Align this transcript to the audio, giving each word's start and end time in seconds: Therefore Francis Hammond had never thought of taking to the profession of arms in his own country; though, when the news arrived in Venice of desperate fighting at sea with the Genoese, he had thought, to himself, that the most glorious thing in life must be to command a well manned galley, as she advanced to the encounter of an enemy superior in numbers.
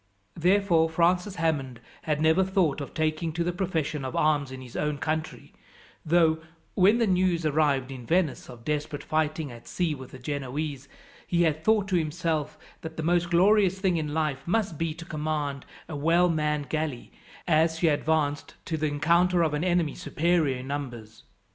Therefore 0.35 0.89
Francis 0.89 1.35
Hammond 1.35 1.79
had 2.01 2.19
never 2.19 2.43
thought 2.43 2.81
of 2.81 2.91
taking 2.95 3.31
to 3.33 3.43
the 3.43 3.53
profession 3.53 4.03
of 4.03 4.15
arms 4.15 4.51
in 4.51 4.59
his 4.59 4.75
own 4.75 4.97
country; 4.97 5.53
though, 6.03 6.39
when 6.73 6.97
the 6.97 7.05
news 7.05 7.45
arrived 7.45 7.91
in 7.91 8.07
Venice 8.07 8.49
of 8.49 8.65
desperate 8.65 9.03
fighting 9.03 9.51
at 9.51 9.67
sea 9.67 9.93
with 9.93 10.09
the 10.09 10.17
Genoese, 10.17 10.87
he 11.27 11.43
had 11.43 11.63
thought, 11.63 11.87
to 11.89 11.97
himself, 11.97 12.57
that 12.81 12.97
the 12.97 13.03
most 13.03 13.29
glorious 13.29 13.77
thing 13.79 13.97
in 13.97 14.11
life 14.11 14.41
must 14.47 14.75
be 14.79 14.95
to 14.95 15.05
command 15.05 15.67
a 15.87 15.95
well 15.95 16.29
manned 16.29 16.67
galley, 16.69 17.11
as 17.47 17.77
she 17.77 17.87
advanced 17.87 18.55
to 18.65 18.77
the 18.77 18.87
encounter 18.87 19.43
of 19.43 19.53
an 19.53 19.63
enemy 19.63 19.93
superior 19.93 20.57
in 20.57 20.67
numbers. 20.67 21.25